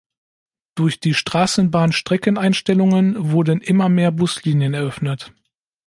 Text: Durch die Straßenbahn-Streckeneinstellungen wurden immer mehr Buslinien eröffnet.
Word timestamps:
Durch 0.73 0.99
die 0.99 1.13
Straßenbahn-Streckeneinstellungen 1.13 3.29
wurden 3.33 3.61
immer 3.61 3.87
mehr 3.87 4.11
Buslinien 4.11 4.73
eröffnet. 4.73 5.31